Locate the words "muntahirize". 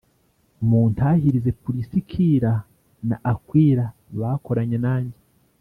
0.67-1.49